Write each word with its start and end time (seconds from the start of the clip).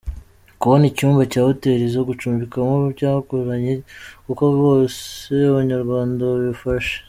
Kubona 0.59 0.83
icyumba 0.91 1.21
cya 1.31 1.41
hoteli 1.47 1.85
zo 1.95 2.01
gucumbikamo 2.09 2.73
byagoranye, 2.95 3.73
kuko 4.25 4.43
byose 4.57 5.31
Abanyarwanda 5.51 6.21
babifashe. 6.31 6.95